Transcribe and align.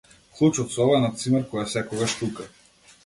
Клуч 0.37 0.53
од 0.63 0.71
соба 0.77 0.95
на 1.03 1.11
цимер 1.23 1.45
кој 1.53 1.67
е 1.67 1.67
секогаш 1.75 2.17
тука. 2.23 2.49